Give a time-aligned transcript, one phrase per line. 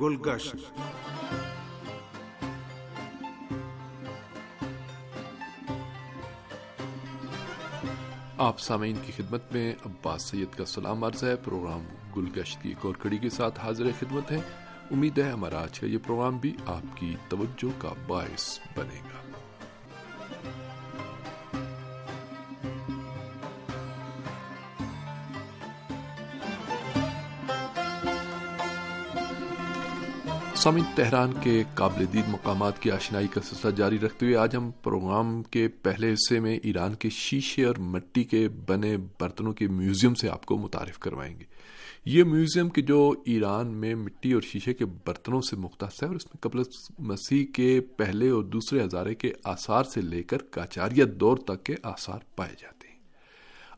[0.00, 0.56] گلگشت۔
[8.38, 11.84] آپ سامعین کی خدمت میں عباس سید کا سلام عرض ہے۔ پروگرام
[12.16, 14.40] گلگشت کی ایک اور کڑی کے ساتھ حاضر خدمت ہے
[14.90, 19.29] امید ہے ہمارا آج کا یہ پروگرام بھی آپ کی توجہ کا باعث بنے گا۔
[30.60, 34.70] سامعین، تہران کے قابل دید مقامات کی آشنائی کا سلسلہ جاری رکھتے ہوئے آج ہم
[34.82, 40.14] پروگرام کے پہلے حصے میں ایران کے شیشے اور مٹی کے بنے برتنوں کے میوزیم
[40.14, 41.44] سے آپ کو متعارف کروائیں گے۔
[42.04, 46.16] یہ میوزیم کے جو ایران میں مٹی اور شیشے کے برتنوں سے مختص ہے اور
[46.16, 46.62] اس میں قبل
[46.98, 51.74] مسیح کے پہلے اور دوسرے ہزارے کے آثار سے لے کر کاچاریہ دور تک کے
[51.82, 52.98] آثار پائے جاتے ہیں۔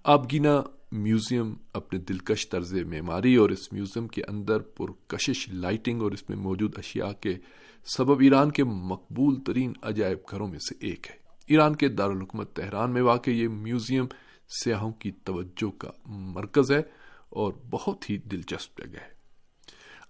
[0.04, 0.62] آبگینا
[0.92, 6.38] میوزیم اپنے دلکش طرز معماری اور اس میوزیم کے اندر پرکشش لائٹنگ اور اس میں
[6.38, 7.34] موجود اشیاء کے
[7.84, 12.90] سبب ایران کے مقبول ترین عجائب گھروں میں سے ایک ہے۔ ایران کے دارالحکومت تہران
[12.90, 14.04] میں واقع یہ میوزیم
[14.64, 16.82] سیاحوں کی توجہ کا مرکز ہے
[17.28, 19.21] اور بہت ہی دلچسپ جگہ ہے۔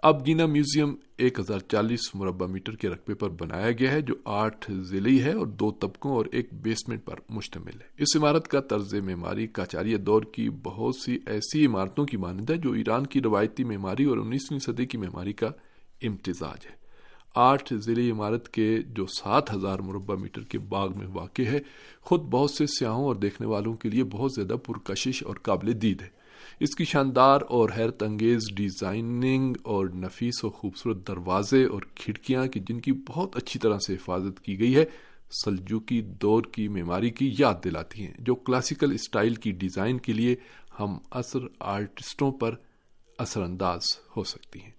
[0.02, 4.14] اب گینا میوزیم ایک ہزار چالیس مربع میٹر کے رقبے پر بنایا گیا ہے، جو
[4.24, 8.60] آٹھ ضلعی ہے اور دو طبقوں اور ایک بیسمنٹ پر مشتمل ہے۔ اس عمارت کا
[8.60, 13.20] طرز معماری کاچاریہ دور کی بہت سی ایسی عمارتوں کی مانند ہے، جو ایران کی
[13.20, 15.50] روایتی معماری اور انیسویں صدی کی معماری کا
[16.02, 16.76] امتزاج ہے۔
[17.34, 21.60] آٹھ ضلعی عمارت کے جو سات ہزار مربع میٹر کے باغ میں واقع ہے،
[22.00, 26.02] خود بہت سے سیاحوں اور دیکھنے والوں کے لیے بہت زیادہ پرکشش اور قابل دید
[26.02, 26.21] ہے۔
[26.62, 32.60] اس کی شاندار اور حیرت انگیز ڈیزائننگ اور نفیس و خوبصورت دروازے اور کھڑکیاں کی
[32.60, 34.84] جن کی بہت اچھی طرح سے حفاظت کی گئی ہے
[35.44, 40.36] سلجوکی دور کی معماری کی یاد دلاتی ہیں، جو کلاسیکل اسٹائل کی ڈیزائن کے لیے
[40.80, 42.54] ہم اثر آرٹسٹوں پر
[43.18, 43.82] اثر انداز
[44.16, 44.70] ہو سکتی ہیں۔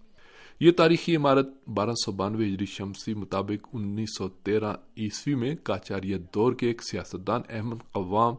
[0.59, 6.33] یہ تاریخی عمارت بارہ سو بانوے ہجری شمسی مطابق انیس سو تیرہ عیسوی میں کاچاریت
[6.35, 8.35] دور کے ایک سیاستدان احمد قوام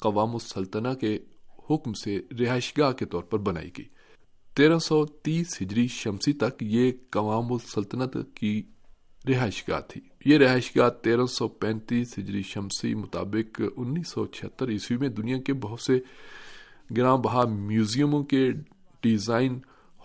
[0.00, 1.18] قوام السلطنہ کے
[1.70, 3.84] حکم سے رہائش گاہ کے طور پر بنائی گئی۔
[4.56, 8.62] تیرہ سو تیس ہجری شمسی تک یہ قوام السلطنت کی
[9.28, 14.68] رہائش گاہ تھی۔ یہ رہائش گاہ تیرہ سو پینتیس ہجری شمسی مطابق انیس سو چھہتر
[14.68, 16.00] عیسوی میں دنیا کے بہت سے
[16.96, 18.50] گراں بہا میوزیموں کے
[19.00, 19.58] ڈیزائن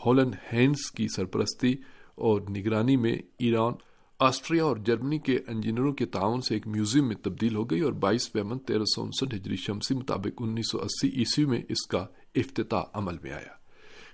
[0.05, 1.75] ہولن ہینڈز کی سرپرستی
[2.15, 3.73] اور نگرانی میں ایران
[4.21, 7.93] آسٹریا اور جرمنی کے انجینئروں کے تعاون سے ایک میوزیم میں تبدیل ہو گئی اور
[7.93, 12.05] بائیس پیمن تیرہ سو انسٹھ ہجری شمسی مطابق انیس سو اسی عیسوی میں اس کا
[12.35, 13.53] افتتاح عمل میں آیا۔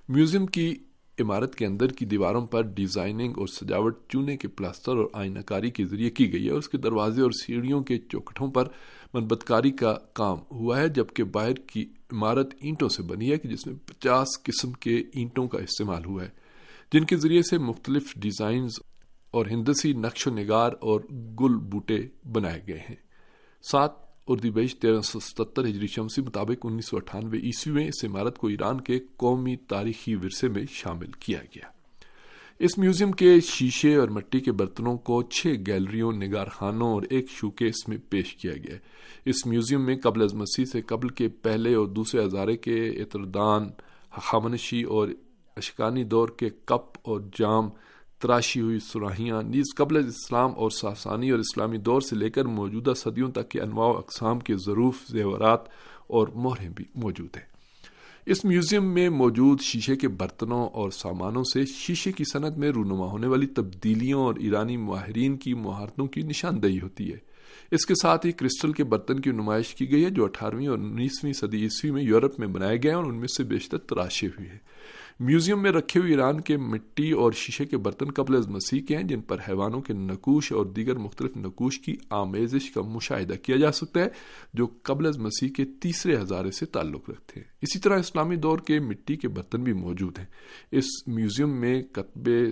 [0.09, 0.75] میوزیم کی
[1.19, 5.71] عمارت کے اندر کی دیواروں پر ڈیزائننگ اور سجاوٹ چونے کے پلاسٹر اور آئینہ کاری
[5.71, 8.67] کے ذریعے کی گئی ہے۔ اور اس کے دروازے اور سیڑھیوں کے چوکٹوں پر
[9.13, 13.49] منبت کاری کا کام ہوا ہے، جبکہ باہر کی عمارت اینٹوں سے بنی ہے، کہ
[13.49, 16.29] جس میں پچاس قسم کے اینٹوں کا استعمال ہوا ہے۔
[16.93, 18.71] جن کے ذریعے سے مختلف ڈیزائنز
[19.31, 21.01] اور ہندسی نقش و نگار اور
[21.39, 21.99] گل بوٹے
[22.31, 22.95] بنائے گئے ہیں۔
[23.71, 23.91] سات
[24.27, 28.37] اردو بیش تیرہ سو ستر ہجری شمسی مطابق انیس سو اٹھانوے عیسوی میں اس عمارت
[28.37, 31.67] کو ایران کے قومی تاریخی ورثے میں شامل کیا گیا۔
[32.59, 37.29] اس میوزیم کے شیشے اور مٹی کے برتنوں کو چھ گیلریوں نگار خانوں اور ایک
[37.29, 38.75] شوکیس میں پیش کیا گیا۔
[39.25, 43.69] اس میوزیم میں قبل از مسیح سے قبل کے پہلے اور دوسرے ہزارے کے اطردان
[44.11, 45.07] حامنشی اور
[45.57, 47.69] اشکانی دور کے کپ اور جام
[48.19, 52.93] تراشی ہوئی سراہیاں نیز قبل اسلام اور ساسانی اور اسلامی دور سے لے کر موجودہ
[52.95, 55.59] صدیوں تک کے انواع و اقسام کے ظروف، زیورات
[56.07, 57.57] اور مہریں بھی موجود ہیں۔
[58.25, 63.05] اس میوزیم میں موجود شیشے کے برتنوں اور سامانوں سے شیشے کی صنعت میں رونما
[63.05, 67.26] ہونے والی تبدیلیوں اور ایرانی ماہرین کی مہارتوں کی نشاندہی ہوتی ہے۔
[67.71, 70.77] اس کے ساتھ ہی کرسٹل کے برتن کی نمائش کی گئی ہے، جو اٹھارہویں اور
[70.77, 74.49] انیسویں صدی عیسوی میں یورپ میں بنائے گئے اور ان میں سے بیشتر تراشے ہوئے
[74.49, 74.59] ہیں۔
[75.19, 78.95] میوزیم میں رکھے ہوئے ایران کے مٹی اور شیشے کے برتن قبل از مسیح کے
[78.95, 83.55] ہیں، جن پر حیوانوں کے نقوش اور دیگر مختلف نقوش کی آمیزش کا مشاہدہ کیا
[83.55, 84.07] جا سکتا ہے،
[84.53, 88.59] جو قبل از مسیح کے تیسرے ہزارے سے تعلق رکھتے ہیں۔ اسی طرح اسلامی دور
[88.59, 90.25] کے مٹی کے برتن بھی موجود ہیں۔
[90.71, 92.43] اس میوزیم میں کتبے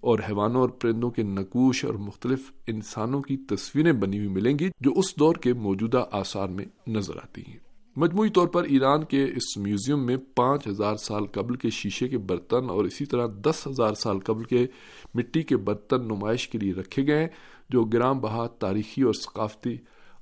[0.00, 4.70] اور حیوانوں اور پرندوں کے نقوش اور مختلف انسانوں کی تصویریں بنی ہوئی ملیں گی
[4.80, 7.56] جو اس دور کے موجودہ آثار میں نظر آتی ہیں۔
[7.96, 12.18] مجموعی طور پر ایران کے اس میوزیم میں پانچ ہزار سال قبل کے شیشے کے
[12.18, 14.66] برتن اور اسی طرح دس ہزار سال قبل کے
[15.14, 17.28] مٹی کے برتن نمائش کے لیے رکھے گئے ہیں
[17.70, 19.76] جو گرام بہا تاریخی اور ثقافتی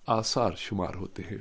[0.07, 1.39] آثار شمار ہوتے ہیں۔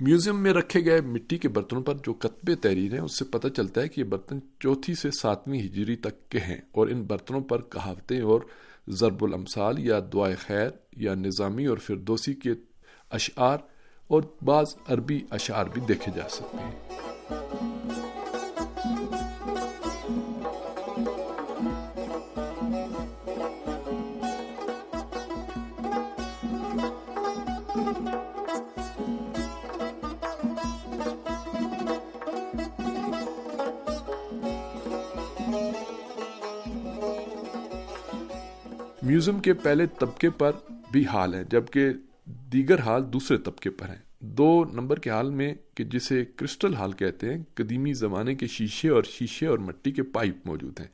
[0.00, 3.48] میوزیم میں رکھے گئے مٹی کے برتنوں پر جو کتبے تحریر ہیں، اس سے پتہ
[3.48, 7.40] چلتا ہے کہ یہ برتن چوتھی سے ساتویں ہجری تک کے ہیں اور ان برتنوں
[7.40, 8.40] پر کہاوتیں اور
[8.88, 12.50] ضرب الامثال یا دعائے خیر یا نظامی اور فردوسی کے
[13.10, 13.58] اشعار
[14.08, 17.79] اور بعض عربی اشعار بھی دیکھے جا سکتے ہیں۔
[39.10, 40.52] میوزیم کے پہلے طبقے پر
[40.92, 41.88] بھی حال ہیں جبکہ
[42.26, 46.92] دیگر حال دوسرے طبقے پر ہیں۔ دو نمبر کے حال میں کہ جسے کرسٹل حال
[46.92, 50.86] کہتے ہیں، قدیمی زمانے کے شیشے اور شیشے اور مٹی کے پائپ موجود ہیں۔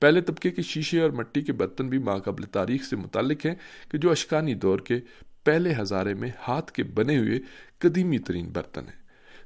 [0.00, 3.54] پہلے طبقے کے شیشے اور مٹی کے برتن بھی ماقبل تاریخ سے متعلق ہیں
[3.90, 5.00] کہ جو اشکانی دور کے
[5.44, 7.40] پہلے ہزارے میں ہاتھ کے بنے ہوئے
[7.78, 8.97] قدیمی ترین برتن ہیں۔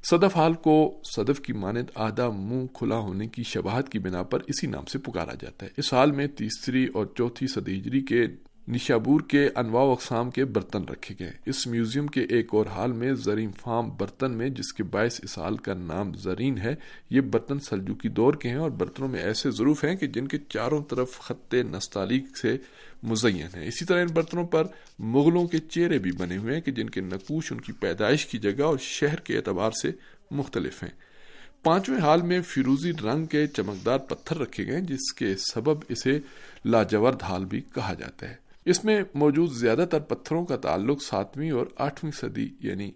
[0.09, 4.39] صدف حال کو صدف کی مانند آدھا منہ کھلا ہونے کی شباہت کی بنا پر
[4.47, 8.27] اسی نام سے پکارا جاتا ہے۔ اس حال میں تیسری اور چوتھی صدی ہجری کے
[8.67, 12.91] نشابور کے انواع و اقسام کے برتن رکھے گئے۔ اس میوزیم کے ایک اور حال
[12.91, 16.75] میں زرین فام برتن میں، جس کے باعث اس حال کا نام زرین ہے،
[17.09, 20.37] یہ برتن سلجوکی دور کے ہیں اور برتنوں میں ایسے ضرور ہیں کہ جن کے
[20.49, 22.57] چاروں طرف خط نستعلیق سے
[23.03, 24.67] مزین ہیں۔ اسی طرح ان برتنوں پر
[24.99, 28.37] مغلوں کے چہرے بھی بنے ہوئے ہیں کہ جن کے نقوش ان کی پیدائش کی
[28.37, 29.91] جگہ اور شہر کے اعتبار سے
[30.31, 30.91] مختلف ہیں۔
[31.63, 36.19] پانچویں حال میں فیروزی رنگ کے چمکدار پتھر رکھے گئے جس کے سبب اسے
[36.65, 38.35] لاجورد حال بھی کہا جاتا ہے۔
[38.65, 42.91] اس میں موجود زیادہ تر پتھروں کا تعلق ساتویں اور آٹھویں صدی یعنی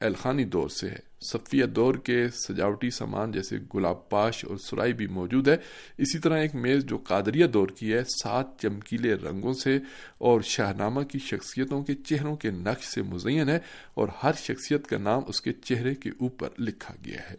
[0.00, 5.06] الخانی دور سے ہے۔ صفیہ دور کے سجاوٹی سامان جیسے گلاب پاش اور سرائی بھی
[5.06, 5.56] موجود ہے۔
[5.98, 9.78] اسی طرح ایک میز جو قادریہ دور کی ہے، سات چمکیلے رنگوں سے
[10.18, 13.58] اور شاہنامہ کی شخصیتوں کے چہروں کے نقش سے مزین ہے
[13.94, 17.36] اور ہر شخصیت کا نام اس کے چہرے کے اوپر لکھا گیا ہے۔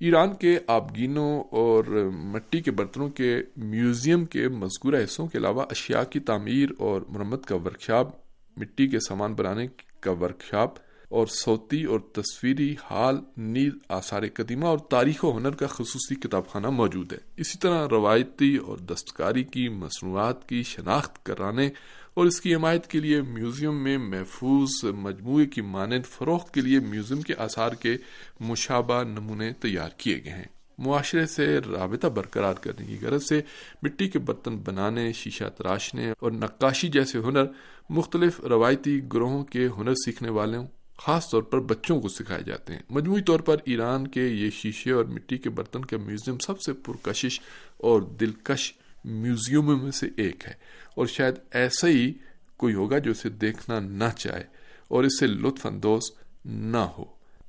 [0.00, 1.84] ایران کے آبگینوں اور
[2.14, 7.46] مٹی کے برتنوں کے میوزیم کے مذکورہ حصوں کے علاوہ اشیاء کی تعمیر اور مرمت
[7.46, 8.08] کا ورکشاپ،
[8.56, 9.66] مٹی کے سامان بنانے
[10.00, 15.66] کا ورکشاپ اور صوتی اور تصویری حال، نیز آثار قدیمہ اور تاریخ و ہنر کا
[15.66, 21.70] خصوصی کتاب خانہ موجود ہے۔ اسی طرح روایتی اور دستکاری کی مصنوعات کی شناخت کرانے
[22.14, 26.80] اور اس کی حمایت کے لیے میوزیم میں محفوظ مجموعے کی مانند فروخت کے لیے
[26.80, 27.96] میوزیم کے آثار کے
[28.40, 33.40] مشابہ نمونے تیار کیے گئے ہیں۔ معاشرے سے رابطہ برقرار کرنے کی غرض سے
[33.82, 37.44] مٹی کے برتن بنانے، شیشہ تراشنے اور نقاشی جیسے ہنر
[37.90, 40.66] مختلف روایتی گروہوں کے ہنر سیکھنے والوں
[41.04, 44.90] خاص طور پر بچوں کو سکھائے جاتے ہیں۔ مجموعی طور پر ایران کے یہ شیشے
[44.90, 47.40] اور مٹی کے برتن کا میوزیم سب سے پرکشش
[47.76, 50.52] اور دلکش میوزیموں میں سے ایک ہے۔
[50.94, 52.12] اور شاید ایسا ہی
[52.56, 54.44] کوئی ہوگا جو اسے دیکھنا نہ چاہے
[54.88, 56.02] اور اس سے لطف اندوز
[56.44, 57.04] نہ ہو۔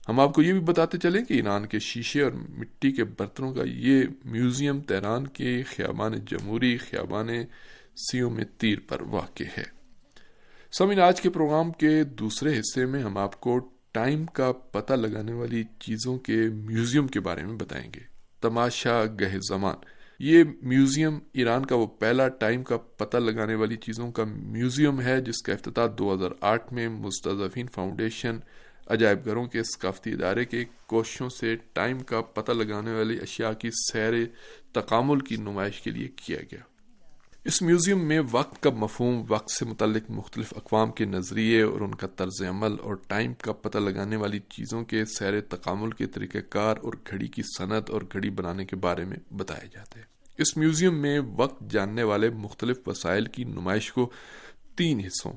[0.09, 3.53] ہم آپ کو یہ بھی بتاتے چلیں کہ ایران کے شیشے اور مٹی کے برتنوں
[3.53, 7.29] کا یہ میوزیم تہران کے خیابان جمہوری خیابان
[8.11, 9.82] سیوں میں تیر پر واقع ہے۔
[10.77, 13.59] سمین آج کے پروگرام کے دوسرے حصے میں ہم آپ کو
[13.91, 17.99] ٹائم کا پتہ لگانے والی چیزوں کے میوزیم کے بارے میں بتائیں گے۔
[18.41, 19.75] تماشا گہ زمان۔
[20.19, 25.21] یہ میوزیم ایران کا وہ پہلا ٹائم کا پتہ لگانے والی چیزوں کا میوزیم ہے،
[25.21, 28.39] جس کا افتتاح دو ہزار آٹھ میں مستضفین فاؤنڈیشن
[28.87, 33.69] عجائب گھروں کے ثقافتی ادارے کے کوششوں سے ٹائم کا پتہ لگانے والی اشیاء کی
[33.91, 34.13] سیر
[34.71, 36.72] تکامل کی نمائش کے لیے کیا گیا۔
[37.45, 41.95] اس میوزیم میں وقت کا مفہوم، وقت سے متعلق مختلف اقوام کے نظریے اور ان
[41.95, 46.37] کا طرز عمل اور ٹائم کا پتہ لگانے والی چیزوں کے سیر تکامل کے طریقہ
[46.49, 50.05] کار اور گھڑی کی صنعت اور گھڑی بنانے کے بارے میں بتائے جاتے ہیں۔
[50.37, 54.11] اس میوزیم میں وقت جاننے والے مختلف وسائل کی نمائش کو
[54.75, 55.33] تین حصوں،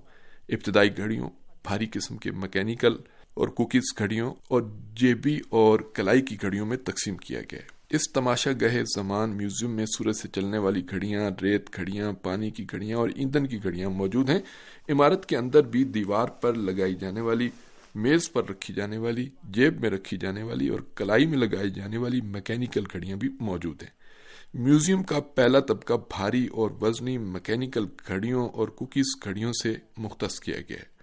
[0.48, 1.30] ابتدائی گھڑیوں،
[1.62, 2.96] بھاری قسم کے مکینیکل
[3.34, 4.62] اور کوکیز گھڑیوں اور
[4.94, 9.70] جیبی اور کلائی کی گھڑیوں میں تقسیم کیا گیا ہے۔ اس تماشا گہے زمان میوزیم
[9.70, 13.90] میں سورج سے چلنے والی گھڑیاں، ریت گھڑیاں، پانی کی گھڑیاں اور ایندھن کی گھڑیاں
[13.90, 14.38] موجود ہیں۔
[14.88, 17.50] عمارت کے اندر بھی دیوار پر لگائی جانے والی،
[17.94, 21.96] میز پر رکھی جانے والی، جیب میں رکھی جانے والی اور کلائی میں لگائی جانے
[21.96, 23.90] والی میکینیکل گھڑیاں بھی موجود ہیں۔
[24.54, 30.56] میوزیم کا پہلا طبقہ بھاری اور وزنی مکینیکل گھڑیوں اور کوکیز گھڑیوں سے مختص کیا
[30.68, 30.95] گیا ہے۔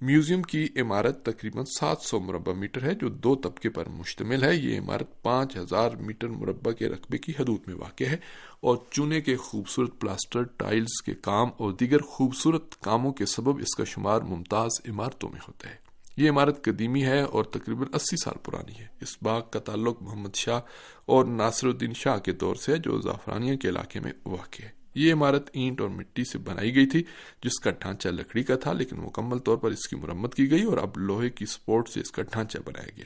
[0.00, 4.56] میوزیم کی عمارت تقریباً سات سو مربع میٹر ہے، جو دو طبقے پر مشتمل ہے۔
[4.56, 8.16] یہ عمارت پانچ ہزار میٹر مربع کے رقبے کی حدود میں واقع ہے
[8.60, 13.74] اور چونے کے خوبصورت پلاسٹر، ٹائلز کے کام اور دیگر خوبصورت کاموں کے سبب اس
[13.76, 15.76] کا شمار ممتاز عمارتوں میں ہوتا ہے۔
[16.16, 20.34] یہ عمارت قدیمی ہے اور تقریباً اسی سال پرانی ہے۔ اس باغ کا تعلق محمد
[20.34, 20.60] شاہ
[21.06, 25.12] اور ناصر الدین شاہ کے دور سے جو زعفرانیہ کے علاقے میں واقع ہے۔ یہ
[25.12, 27.02] عمارت اینٹ اور مٹی سے بنائی گئی تھی،
[27.42, 30.62] جس کا ڈھانچہ لکڑی کا تھا، لیکن مکمل طور پر اس کی مرمت کی گئی
[30.62, 33.04] اور اب لوہے کی سپورٹ سے اس کا ڈھانچہ بنایا گیا۔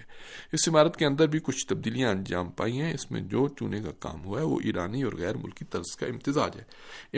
[0.53, 3.91] اس عمارت کے اندر بھی کچھ تبدیلیاں انجام پائی ہیں۔ اس میں جو چونے کا
[3.99, 6.65] کام ہوا ہے، وہ ایرانی اور غیر ملکی طرز کا امتزاج ہے۔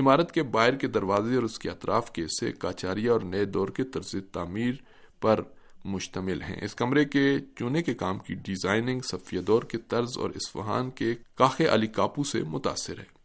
[0.00, 3.68] عمارت کے باہر کے دروازے اور اس کے اطراف کے حصے کاچاریا اور نئے دور
[3.68, 4.72] کے طرز تعمیر
[5.20, 5.40] پر
[5.84, 10.30] مشتمل ہیں۔ اس کمرے کے چونے کے کام کی ڈیزائننگ، صفیہ دور کے طرز اور
[10.30, 13.19] اسفہان کے کاخ علی کاپو سے متاثر ہے۔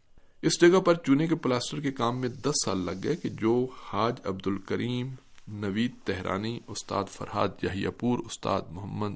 [0.46, 3.66] اس جگہ پر چونے کے پلاسٹر کے کام میں دس سال لگ گئے کہ جو
[3.84, 5.14] حاج عبد الکریم
[5.48, 9.14] نوید تہرانی، استاد فرحاد یحییٰ پور، استاد محمد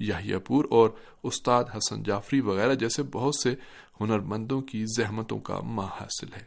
[0.00, 0.90] یحییٰ پور اور
[1.22, 3.54] استاد حسن جعفری وغیرہ جیسے بہت سے
[4.00, 6.42] ہنرمندوں کی زحمتوں کا ماں حاصل ہے۔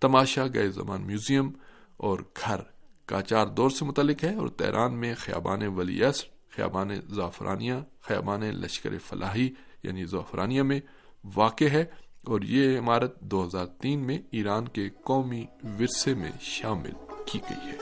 [0.00, 1.50] تماشا گئے زمان میوزیم
[1.96, 2.60] اور گھر
[3.06, 8.98] کاچار دور سے متعلق ہے اور تیران میں خیابان ولی اصر خیابان زعفرانیہ، خیابان لشکر
[8.98, 9.48] فلاحی
[9.82, 10.80] یعنی زعفرانیہ میں
[11.34, 11.84] واقع ہے۔
[12.24, 16.92] اور یہ عمارت دو ہزار تین میں ایران کے قومی ورثے میں شامل
[17.26, 17.76] کی گئی ہے۔